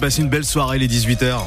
Passez 0.00 0.22
une 0.22 0.28
belle 0.28 0.44
soirée 0.44 0.78
les 0.78 0.86
18h. 0.86 1.40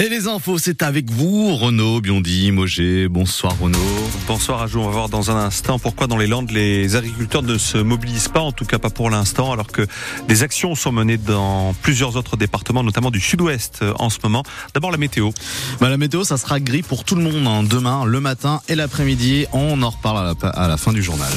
Et 0.00 0.08
les 0.08 0.28
infos, 0.28 0.58
c'est 0.58 0.84
avec 0.84 1.10
vous, 1.10 1.56
Renaud 1.56 2.00
Biondi, 2.00 2.52
Mogé. 2.52 3.08
Bonsoir 3.08 3.58
Renaud. 3.58 3.78
Bonsoir 4.28 4.62
à 4.62 4.66
vous. 4.66 4.78
On 4.78 4.84
va 4.84 4.92
voir 4.92 5.08
dans 5.08 5.32
un 5.32 5.36
instant 5.36 5.80
pourquoi 5.80 6.06
dans 6.06 6.16
les 6.16 6.28
Landes 6.28 6.52
les 6.52 6.94
agriculteurs 6.94 7.42
ne 7.42 7.58
se 7.58 7.78
mobilisent 7.78 8.28
pas, 8.28 8.38
en 8.38 8.52
tout 8.52 8.64
cas 8.64 8.78
pas 8.78 8.90
pour 8.90 9.10
l'instant, 9.10 9.50
alors 9.50 9.66
que 9.66 9.88
des 10.28 10.44
actions 10.44 10.76
sont 10.76 10.92
menées 10.92 11.16
dans 11.16 11.74
plusieurs 11.82 12.14
autres 12.14 12.36
départements, 12.36 12.84
notamment 12.84 13.10
du 13.10 13.18
sud-ouest 13.18 13.80
euh, 13.82 13.92
en 13.98 14.08
ce 14.08 14.18
moment. 14.22 14.44
D'abord 14.72 14.92
la 14.92 14.98
météo. 14.98 15.30
Bah, 15.80 15.88
la 15.88 15.96
météo, 15.96 16.22
ça 16.22 16.36
sera 16.36 16.60
gris 16.60 16.82
pour 16.82 17.02
tout 17.02 17.16
le 17.16 17.22
monde 17.22 17.48
hein. 17.48 17.64
demain, 17.68 18.04
le 18.04 18.20
matin 18.20 18.60
et 18.68 18.76
l'après-midi. 18.76 19.46
On 19.52 19.82
en 19.82 19.90
reparle 19.90 20.18
à 20.18 20.34
la, 20.40 20.48
à 20.50 20.68
la 20.68 20.76
fin 20.76 20.92
du 20.92 21.02
journal. 21.02 21.32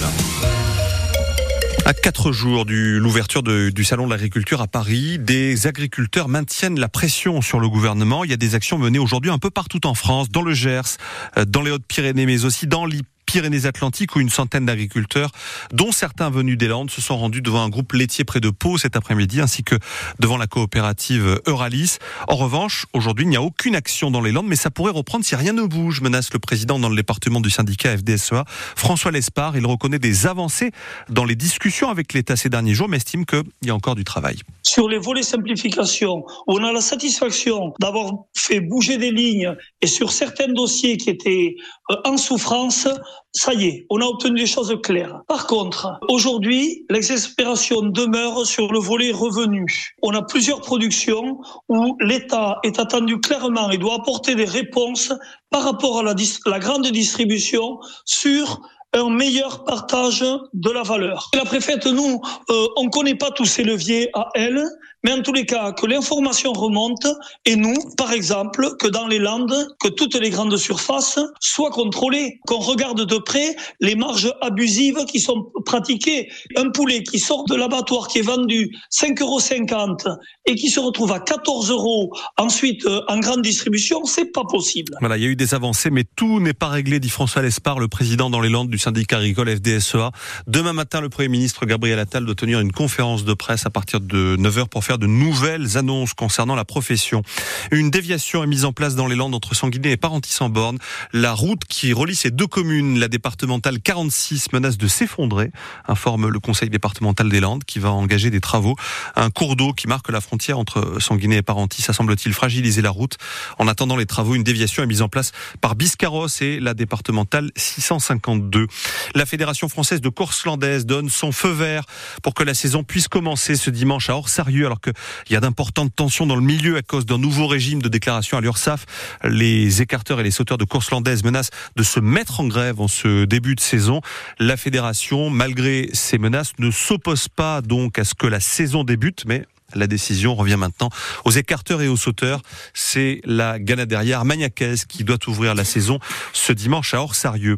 À 1.84 1.94
quatre 1.94 2.32
jours 2.32 2.66
de 2.66 2.98
l'ouverture 2.98 3.42
du 3.42 3.84
salon 3.84 4.06
de 4.06 4.12
l'agriculture 4.12 4.62
à 4.62 4.68
Paris, 4.68 5.18
des 5.18 5.66
agriculteurs 5.66 6.30
maintiennent 6.30 6.80
la 6.80 6.88
pression 6.88 7.42
sur 7.42 7.60
le 7.60 7.68
gouvernement. 7.70 8.24
Il 8.24 8.30
y 8.30 8.34
a 8.34 8.38
des 8.38 8.54
actions 8.54 8.78
menées 8.78 9.00
aujourd'hui 9.00 9.32
un 9.32 9.40
peu 9.40 9.50
partout 9.50 9.88
en 9.88 9.96
France, 9.96 10.30
dans 10.30 10.44
le 10.44 10.54
Gers, 10.54 10.98
euh, 11.38 11.46
dans 11.46 11.64
les 11.64 11.72
Hautes-Pyrénées, 11.72 12.28
mais 12.28 12.46
aussi 12.46 12.68
dans 12.68 12.86
l'I 12.86 13.02
Pyrénées-Atlantiques 13.32 14.18
où 14.18 14.20
une 14.20 14.30
centaine 14.30 14.66
d'agriculteurs, 14.66 15.32
dont 15.72 15.94
certains 15.94 16.30
venus 16.30 16.58
des 16.58 16.68
Landes, 16.68 16.92
se 16.92 17.00
sont 17.00 17.18
rendus 17.18 17.42
devant 17.42 17.64
un 17.64 17.70
groupe 17.70 17.94
laitier 17.94 18.26
près 18.26 18.42
de 18.42 18.50
Pau 18.50 18.78
cet 18.78 18.98
après-midi, 18.98 19.40
ainsi 19.40 19.64
que 19.64 19.76
devant 20.20 20.36
la 20.36 20.48
coopérative 20.48 21.40
Euralis. 21.48 22.00
En 22.28 22.36
revanche, 22.36 22.88
aujourd'hui, 22.92 23.24
il 23.24 23.30
n'y 23.30 23.38
a 23.38 23.42
aucune 23.42 23.74
action 23.74 24.12
dans 24.12 24.20
les 24.20 24.34
Landes, 24.34 24.48
mais 24.48 24.58
ça 24.58 24.70
pourrait 24.70 24.92
reprendre 24.92 25.24
si 25.24 25.38
rien 25.38 25.54
ne 25.54 25.64
bouge, 25.64 26.02
menace 26.02 26.34
le 26.34 26.40
président 26.40 26.78
dans 26.78 26.90
le 26.90 26.96
département 26.98 27.40
du 27.40 27.50
syndicat 27.50 27.96
FDSEA, 27.96 28.44
François 28.76 29.12
Lespard. 29.12 29.56
Il 29.56 29.66
reconnaît 29.66 29.98
des 29.98 30.28
avancées 30.28 30.72
dans 31.08 31.24
les 31.24 31.36
discussions 31.36 31.90
avec 31.90 32.12
l'État 32.12 32.36
ces 32.36 32.50
derniers 32.50 32.74
jours, 32.74 32.90
mais 32.90 32.98
estime 32.98 33.26
qu'il 33.26 33.44
y 33.64 33.70
a 33.70 33.76
encore 33.76 33.96
du 33.96 34.04
travail. 34.04 34.40
Sur 34.62 34.90
les 34.90 34.98
volets 34.98 35.24
simplification, 35.24 36.26
on 36.48 36.62
a 36.66 36.74
la 36.74 36.82
satisfaction 36.82 37.74
d'avoir 37.80 38.12
fait 38.36 38.60
bouger 38.60 38.98
des 38.98 39.12
lignes 39.12 39.56
et 39.82 39.88
sur 39.88 40.12
certains 40.12 40.50
dossiers 40.50 40.98
qui 40.98 41.10
étaient 41.10 41.56
euh, 41.92 41.96
en 42.04 42.18
souffrance, 42.18 42.88
ça 43.34 43.54
y 43.54 43.66
est, 43.66 43.86
on 43.90 44.02
a 44.02 44.06
obtenu 44.06 44.42
des 44.42 44.46
choses 44.46 44.76
claires. 44.84 45.22
Par 45.28 45.48
contre, 45.48 46.00
aujourd'hui, 46.10 46.86
l'exaspération 46.90 47.82
demeure 47.82 48.46
sur 48.46 48.72
le 48.72 48.80
volet 48.80 49.12
revenu. 49.12 49.66
On 50.02 50.14
a 50.14 50.22
plusieurs 50.22 50.62
productions 50.62 51.40
où 51.70 51.96
l'État 52.02 52.60
est 52.64 52.80
attendu 52.80 53.20
clairement 53.20 53.72
et 53.72 53.78
doit 53.78 53.96
apporter 53.96 54.36
des 54.36 54.46
réponses 54.46 55.14
par 55.50 55.64
rapport 55.64 56.00
à 56.00 56.04
la, 56.04 56.60
grande 56.60 56.88
distribution 56.88 57.80
sur 58.06 58.62
un 58.94 59.10
meilleur 59.10 59.64
partage 59.64 60.26
de 60.54 60.70
la 60.70 60.84
valeur. 60.84 61.30
La 61.34 61.46
préfète, 61.46 61.86
nous, 61.86 62.22
euh, 62.50 62.68
on 62.76 62.86
ne 62.86 62.90
connaît 62.90 63.16
pas 63.16 63.32
tous 63.32 63.46
ces 63.46 63.64
leviers 63.64 64.10
à 64.14 64.28
elle, 64.36 64.66
mais 65.04 65.14
en 65.14 65.22
tous 65.22 65.34
les 65.34 65.46
cas, 65.46 65.72
que 65.72 65.86
l'information 65.86 66.54
remonte, 66.54 67.08
et 67.46 67.56
nous, 67.56 67.76
par 67.98 68.12
exemple, 68.12 68.76
que 68.80 68.88
dans 68.88 69.08
les 69.08 69.20
Landes, 69.20 69.68
que 69.80 69.90
toutes 69.90 70.16
les 70.16 70.30
grandes 70.30 70.58
surfaces 70.58 71.20
soient 71.40 71.72
contrôlées, 71.72 72.40
qu'on 72.46 72.60
regarde 72.60 73.06
de 73.06 73.18
près 73.18 73.56
les 73.80 73.96
marges 73.96 74.32
abusives 74.42 75.06
qui 75.06 75.20
sont 75.20 75.52
pratiquées. 75.66 76.30
Un 76.56 76.70
poulet 76.70 77.04
qui 77.04 77.20
sort 77.20 77.46
de 77.46 77.56
l'abattoir, 77.56 78.08
qui 78.08 78.20
est 78.20 78.24
vendu 78.24 78.72
5,50 78.92 79.22
euros 79.22 80.20
et 80.46 80.56
qui 80.56 80.70
se 80.70 80.80
retrouve 80.80 81.12
à 81.12 81.20
14 81.20 81.72
euros 81.72 82.12
ensuite 82.38 82.86
euh, 82.86 83.02
en 83.08 83.20
grande 83.20 83.42
distribution, 83.42 84.06
c'est 84.06 84.32
pas 84.32 84.44
possible. 84.44 84.94
Voilà, 85.00 85.18
il 85.18 85.24
y 85.24 85.26
a 85.26 85.30
eu 85.30 85.36
des 85.36 85.54
avancées, 85.54 85.90
mais 85.90 86.04
tout 86.16 86.40
n'est 86.40 86.54
pas 86.54 86.68
réglé, 86.68 87.00
dit 87.00 87.10
François 87.10 87.42
Lespard, 87.42 87.80
le 87.80 87.88
président 87.88 88.30
dans 88.30 88.42
les 88.42 88.50
Landes 88.50 88.70
du 88.70 88.78
syndicat 88.78 89.18
agricole 89.18 89.50
FDSEA. 89.50 90.12
Demain 90.48 90.74
matin, 90.74 91.02
le 91.02 91.10
Premier 91.10 91.30
ministre 91.30 91.66
Gabriel 91.66 92.00
Attal 92.00 92.26
doit 92.26 92.36
tenir 92.36 92.60
une 92.60 92.72
conférence 92.72 93.24
de 93.24 93.34
presse 93.34 93.66
à 93.66 93.70
partir 93.70 94.00
de 94.02 94.36
9h 94.38 94.68
pour 94.68 94.84
faire 94.84 94.91
de 94.98 95.08
nouvelles 95.08 95.78
annonces 95.78 96.14
concernant 96.14 96.56
la 96.56 96.66
profession. 96.66 97.24
Une 97.72 97.90
déviation 97.90 98.44
est 98.44 98.48
mise 98.48 98.66
en 98.66 98.74
place 98.74 98.96
dans 98.96 99.08
les 99.08 99.16
Landes 99.16 99.36
entre 99.36 99.56
Sanguinet 99.56 99.92
et 99.92 99.98
Parentis-en-Borne. 99.98 100.78
La 101.14 101.34
route 101.34 101.64
qui 101.68 101.94
relie 101.94 102.16
ces 102.16 102.32
deux 102.32 102.48
communes, 102.48 103.00
la 103.00 103.08
départementale 103.08 103.80
46, 103.80 104.54
menace 104.54 104.78
de 104.78 104.88
s'effondrer, 104.88 105.52
informe 105.88 106.30
le 106.30 106.40
conseil 106.40 106.70
départemental 106.70 107.30
des 107.30 107.40
Landes 107.40 107.64
qui 107.64 107.80
va 107.80 107.92
engager 107.92 108.30
des 108.30 108.42
travaux. 108.42 108.76
Un 109.16 109.30
cours 109.30 109.56
d'eau 109.56 109.74
qui 109.74 109.88
marque 109.88 110.10
la 110.10 110.22
frontière 110.22 110.60
entre 110.60 111.00
Sanguinet 111.00 111.38
et 111.38 111.42
Parentis 111.42 111.86
a 111.88 111.94
semble-t-il 111.94 112.34
fragiliser 112.34 112.82
la 112.82 112.90
route. 112.90 113.18
En 113.58 113.68
attendant 113.68 113.96
les 113.96 114.06
travaux, 114.06 114.36
une 114.36 114.44
déviation 114.44 114.84
est 114.84 114.88
mise 114.88 115.02
en 115.02 115.10
place 115.10 115.32
par 115.62 115.76
Biscarros 115.76 116.28
et 116.42 116.60
la 116.60 116.74
départementale 116.74 117.52
652. 117.56 118.68
La 119.16 119.26
Fédération 119.26 119.70
française 119.70 120.02
de 120.02 120.10
course 120.10 120.46
landaise 120.46 120.86
donne 120.86 121.10
son 121.10 121.32
feu 121.32 121.52
vert 121.52 121.86
pour 122.24 122.34
que 122.34 122.44
la 122.44 122.54
saison 122.54 122.84
puisse 122.84 123.08
commencer 123.08 123.56
ce 123.56 123.70
dimanche 123.70 124.10
à 124.10 124.16
Hors-Sarieux 124.16 124.66
alors 124.66 124.81
qu'il 124.82 124.94
y 125.30 125.36
a 125.36 125.40
d'importantes 125.40 125.96
tensions 125.96 126.26
dans 126.26 126.36
le 126.36 126.42
milieu 126.42 126.78
à 126.78 126.82
cause 126.82 127.06
d'un 127.06 127.18
nouveau 127.18 127.48
régime 127.48 127.82
de 127.82 127.90
déclaration 127.90 128.38
à 128.38 128.42
l'URSSAF. 128.42 128.86
Les 129.24 129.82
écarteurs 129.82 130.20
et 130.20 130.24
les 130.24 130.32
sauteurs 130.32 130.58
de 130.58 130.66
course 130.66 130.92
landaise 130.92 131.24
menacent 131.24 131.52
de 131.76 131.84
se 131.84 132.00
mettre 132.00 132.40
en 132.40 132.48
grève 132.48 132.82
en 132.82 132.88
ce 132.88 133.26
début 133.26 133.56
de 133.56 133.62
saison. 133.62 134.02
La 134.40 134.58
fédération, 134.58 135.30
malgré 135.30 135.90
ces 135.94 136.18
menaces, 136.18 136.54
ne 136.60 136.72
s'oppose 136.72 137.28
pas 137.28 137.62
donc 137.62 138.00
à 138.00 138.04
ce 138.04 138.14
que 138.14 138.28
la 138.28 138.40
saison 138.40 138.84
débute, 138.84 139.24
mais 139.26 139.46
la 139.76 139.88
décision 139.88 140.36
revient 140.36 140.58
maintenant 140.58 140.90
aux 141.26 141.32
écarteurs 141.32 141.82
et 141.82 141.88
aux 141.88 141.98
sauteurs. 141.98 142.42
C'est 142.74 143.22
la 143.26 143.60
Ganaderia 143.60 144.18
armagnacaise 144.18 144.86
qui 144.86 145.04
doit 145.04 145.18
ouvrir 145.28 145.56
la 145.56 145.64
saison 145.64 146.00
ce 146.34 146.54
dimanche 146.54 146.94
à 146.94 147.02
Orsarieux. 147.02 147.58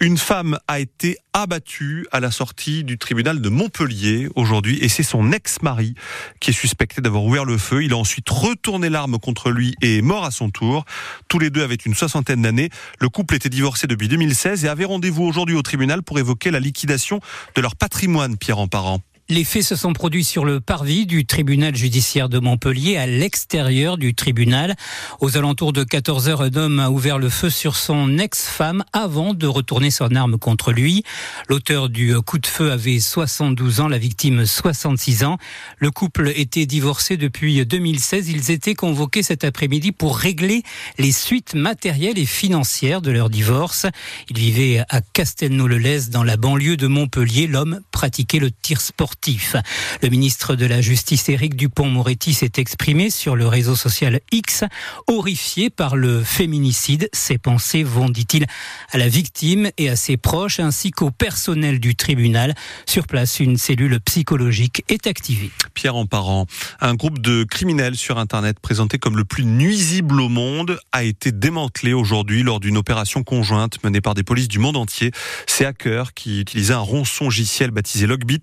Une 0.00 0.18
femme 0.18 0.58
a 0.68 0.80
été 0.80 1.18
abattue 1.32 2.06
à 2.12 2.20
la 2.20 2.30
sortie 2.30 2.84
du 2.84 2.98
tribunal 2.98 3.40
de 3.40 3.48
Montpellier 3.48 4.28
aujourd'hui 4.34 4.78
et 4.80 4.88
c'est 4.88 5.02
son 5.02 5.32
ex-mari 5.32 5.94
qui 6.40 6.50
est 6.50 6.54
suspecté 6.54 7.00
d'avoir 7.00 7.24
ouvert 7.24 7.44
le 7.44 7.58
feu. 7.58 7.84
Il 7.84 7.92
a 7.92 7.96
ensuite 7.96 8.28
retourné 8.28 8.88
l'arme 8.88 9.18
contre 9.18 9.50
lui 9.50 9.74
et 9.82 9.98
est 9.98 10.02
mort 10.02 10.24
à 10.24 10.30
son 10.30 10.50
tour. 10.50 10.84
Tous 11.28 11.38
les 11.38 11.50
deux 11.50 11.62
avaient 11.62 11.74
une 11.74 11.94
soixantaine 11.94 12.42
d'années. 12.42 12.70
Le 13.00 13.08
couple 13.08 13.34
était 13.34 13.48
divorcé 13.48 13.86
depuis 13.86 14.08
2016 14.08 14.64
et 14.64 14.68
avait 14.68 14.84
rendez-vous 14.84 15.24
aujourd'hui 15.24 15.56
au 15.56 15.62
tribunal 15.62 16.02
pour 16.02 16.18
évoquer 16.18 16.50
la 16.50 16.60
liquidation 16.60 17.20
de 17.54 17.60
leur 17.60 17.76
patrimoine, 17.76 18.36
Pierre 18.36 18.58
en 18.58 18.68
parent. 18.68 19.00
Les 19.30 19.44
faits 19.44 19.62
se 19.62 19.76
sont 19.76 19.92
produits 19.92 20.24
sur 20.24 20.44
le 20.44 20.58
parvis 20.58 21.06
du 21.06 21.24
tribunal 21.24 21.76
judiciaire 21.76 22.28
de 22.28 22.40
Montpellier, 22.40 22.96
à 22.96 23.06
l'extérieur 23.06 23.96
du 23.96 24.12
tribunal. 24.12 24.74
Aux 25.20 25.36
alentours 25.36 25.72
de 25.72 25.84
14 25.84 26.28
heures, 26.28 26.42
un 26.42 26.56
homme 26.56 26.80
a 26.80 26.90
ouvert 26.90 27.16
le 27.16 27.28
feu 27.28 27.48
sur 27.48 27.76
son 27.76 28.18
ex-femme 28.18 28.82
avant 28.92 29.32
de 29.32 29.46
retourner 29.46 29.92
son 29.92 30.16
arme 30.16 30.36
contre 30.36 30.72
lui. 30.72 31.04
L'auteur 31.48 31.90
du 31.90 32.20
coup 32.22 32.40
de 32.40 32.46
feu 32.48 32.72
avait 32.72 32.98
72 32.98 33.78
ans, 33.78 33.86
la 33.86 33.98
victime 33.98 34.44
66 34.44 35.22
ans. 35.22 35.38
Le 35.78 35.92
couple 35.92 36.32
était 36.34 36.66
divorcé 36.66 37.16
depuis 37.16 37.64
2016. 37.64 38.30
Ils 38.30 38.50
étaient 38.50 38.74
convoqués 38.74 39.22
cet 39.22 39.44
après-midi 39.44 39.92
pour 39.92 40.18
régler 40.18 40.64
les 40.98 41.12
suites 41.12 41.54
matérielles 41.54 42.18
et 42.18 42.26
financières 42.26 43.00
de 43.00 43.12
leur 43.12 43.30
divorce. 43.30 43.86
Ils 44.28 44.38
vivaient 44.38 44.82
à 44.88 45.00
Castelnau-le-Lez, 45.00 46.10
dans 46.10 46.24
la 46.24 46.36
banlieue 46.36 46.76
de 46.76 46.88
Montpellier. 46.88 47.46
L'homme 47.46 47.78
pratiquait 48.00 48.38
le 48.38 48.50
tir 48.50 48.80
sportif 48.80 49.56
le 50.02 50.08
ministre 50.08 50.56
de 50.56 50.66
la 50.66 50.80
Justice, 50.80 51.28
Éric 51.28 51.54
Dupont-Moretti, 51.56 52.34
s'est 52.34 52.52
exprimé 52.56 53.10
sur 53.10 53.36
le 53.36 53.46
réseau 53.46 53.76
social 53.76 54.20
X, 54.32 54.64
horrifié 55.06 55.70
par 55.70 55.96
le 55.96 56.22
féminicide. 56.22 57.08
Ses 57.12 57.38
pensées 57.38 57.82
vont, 57.82 58.08
dit-il, 58.08 58.46
à 58.90 58.98
la 58.98 59.08
victime 59.08 59.70
et 59.78 59.88
à 59.88 59.96
ses 59.96 60.16
proches, 60.16 60.60
ainsi 60.60 60.90
qu'au 60.90 61.10
personnel 61.10 61.80
du 61.80 61.94
tribunal. 61.96 62.54
Sur 62.86 63.06
place, 63.06 63.40
une 63.40 63.56
cellule 63.56 64.00
psychologique 64.00 64.84
est 64.88 65.06
activée. 65.06 65.50
Pierre 65.74 65.96
Emparent, 65.96 66.46
un 66.80 66.94
groupe 66.94 67.20
de 67.20 67.44
criminels 67.44 67.96
sur 67.96 68.18
Internet 68.18 68.58
présenté 68.60 68.98
comme 68.98 69.16
le 69.16 69.24
plus 69.24 69.44
nuisible 69.44 70.20
au 70.20 70.28
monde 70.28 70.78
a 70.92 71.04
été 71.04 71.32
démantelé 71.32 71.92
aujourd'hui 71.92 72.42
lors 72.42 72.60
d'une 72.60 72.76
opération 72.76 73.22
conjointe 73.22 73.82
menée 73.84 74.00
par 74.00 74.14
des 74.14 74.22
polices 74.22 74.48
du 74.48 74.58
monde 74.58 74.76
entier. 74.76 75.10
Ces 75.46 75.64
hackers 75.64 76.14
qui 76.14 76.40
utilisaient 76.40 76.74
un 76.74 76.78
ronçon 76.78 77.26
logiciel 77.26 77.70
baptisé 77.90 78.06
Logbit 78.06 78.40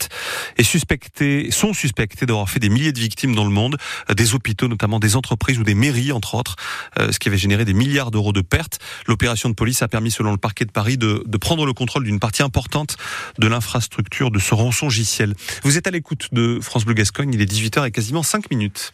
et 0.57 0.63
suspectés, 0.63 1.51
sont 1.51 1.73
suspectés 1.73 2.25
d'avoir 2.25 2.49
fait 2.49 2.59
des 2.59 2.67
milliers 2.67 2.91
de 2.91 2.99
victimes 2.99 3.33
dans 3.33 3.45
le 3.45 3.49
monde, 3.49 3.77
euh, 4.09 4.13
des 4.13 4.35
hôpitaux 4.35 4.67
notamment, 4.67 4.99
des 4.99 5.15
entreprises 5.15 5.57
ou 5.57 5.63
des 5.63 5.73
mairies 5.73 6.11
entre 6.11 6.35
autres, 6.35 6.57
euh, 6.99 7.13
ce 7.13 7.19
qui 7.19 7.29
avait 7.29 7.37
généré 7.37 7.63
des 7.63 7.73
milliards 7.73 8.11
d'euros 8.11 8.33
de 8.33 8.41
pertes. 8.41 8.79
L'opération 9.07 9.47
de 9.47 9.53
police 9.53 9.81
a 9.81 9.87
permis, 9.87 10.11
selon 10.11 10.31
le 10.31 10.37
parquet 10.37 10.65
de 10.65 10.71
Paris, 10.71 10.97
de, 10.97 11.23
prendre 11.39 11.65
le 11.65 11.71
contrôle 11.71 12.03
d'une 12.03 12.19
partie 12.19 12.43
importante 12.43 12.97
de 13.37 13.47
l'infrastructure 13.47 14.31
de 14.31 14.39
ce 14.39 14.53
rançon 14.53 14.87
logiciel. 14.87 15.33
Vous 15.63 15.77
êtes 15.77 15.87
à 15.87 15.91
l'écoute 15.91 16.27
de 16.33 16.59
France 16.61 16.83
Bleu 16.83 16.95
Gascogne, 16.95 17.31
il 17.33 17.41
est 17.41 17.45
18h 17.49 17.87
et 17.87 17.91
quasiment 17.91 18.23
5 18.23 18.49
minutes. 18.51 18.91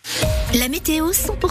La 0.54 0.68
météo 0.68 1.12
100% 1.12 1.50